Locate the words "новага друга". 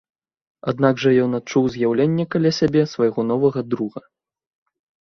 3.31-4.01